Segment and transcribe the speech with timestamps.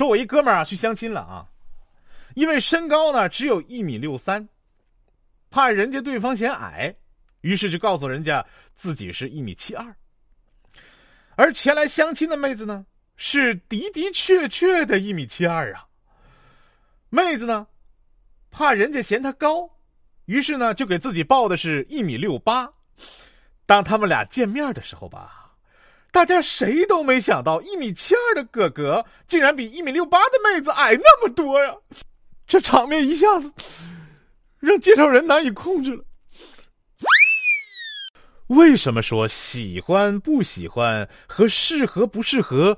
[0.00, 1.44] 说我一哥们儿啊去相亲了啊，
[2.32, 4.48] 因为身高呢只有一米六三，
[5.50, 6.94] 怕人家对方嫌矮，
[7.42, 8.42] 于是就告诉人家
[8.72, 9.94] 自己是一米七二。
[11.36, 12.86] 而前来相亲的妹子呢，
[13.16, 15.86] 是的的确确的一米七二啊。
[17.10, 17.66] 妹子呢，
[18.50, 19.68] 怕人家嫌她高，
[20.24, 22.72] 于是呢就给自己报的是一米六八。
[23.66, 25.39] 当他们俩见面的时候吧，
[26.12, 31.76] 大家谁都没想到，一米七二的哥哥竟然比一米六八的妹子矮那么多呀！
[32.46, 33.52] 这场面一下子
[34.58, 36.04] 让介绍人难以控制了。
[38.48, 42.76] 为什么说喜欢不喜欢和适合不适合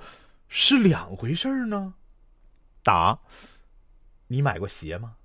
[0.49, 1.95] 是两回事呢？
[2.83, 3.19] 答：
[4.27, 5.17] 你买过鞋吗？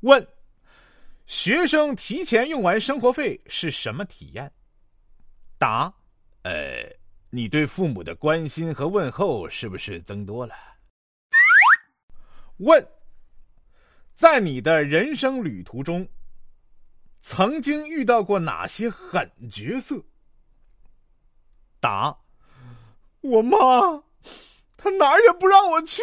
[0.00, 0.26] 问。
[1.26, 4.50] 学生提前用完生活费是什么体验？
[5.58, 5.92] 答：
[6.42, 6.88] 呃，
[7.30, 10.54] 你对父母的关心和问候是不是增多了？
[12.58, 12.88] 问：
[14.14, 16.08] 在你的人生旅途中，
[17.20, 20.00] 曾经遇到过哪些狠角色？
[21.80, 22.16] 答：
[23.20, 23.58] 我妈，
[24.76, 26.02] 她哪儿也不让我去。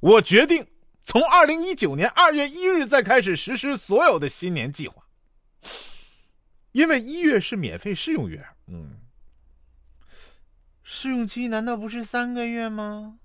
[0.00, 0.66] 我决定。
[1.06, 5.06] 从二零一九年二月一日再开始实施所有的新年计划，
[6.74, 8.44] 因为一月是免费试用月。
[8.66, 8.98] 嗯，
[10.82, 13.20] 试用期难道不是三个月吗？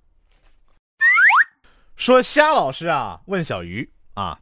[1.96, 4.40] 说虾老师啊，问小鱼啊，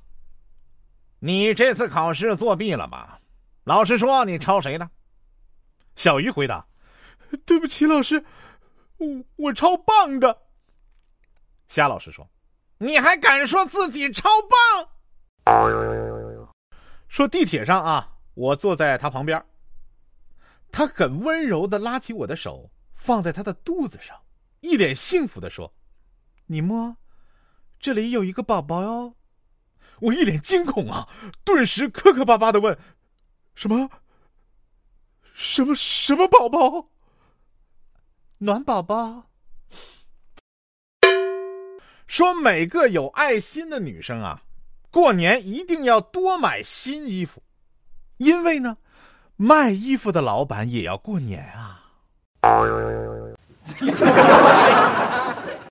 [1.20, 3.18] 你这次考试作弊了吗？
[3.64, 4.90] 老师说你抄谁的？
[5.96, 6.68] 小鱼回答
[7.48, 8.26] ：“对不起，老师，
[8.98, 10.44] 我我抄棒的。”
[11.68, 12.30] 虾老师说。
[12.80, 14.30] 你还敢说自己超
[15.46, 15.56] 棒？
[17.08, 19.44] 说地铁上啊，我坐在他旁边，
[20.72, 24.16] 他很温柔的拉起我的手，放在他的肚子上，
[24.60, 25.74] 一脸幸福的说
[26.46, 26.96] ：“你摸，
[27.80, 29.16] 这里有一个宝宝哟。”
[30.02, 31.10] 我一脸惊恐啊，
[31.44, 32.78] 顿时磕磕巴巴的问
[33.56, 33.90] ：“什么？
[35.34, 36.92] 什么什么宝宝？
[38.38, 39.32] 暖宝宝？”
[42.06, 44.44] 说每个有爱心的女生啊，
[44.92, 47.42] 过年一定要多买新衣服，
[48.18, 48.78] 因为呢，
[49.36, 51.84] 卖衣服的老板也要过年啊。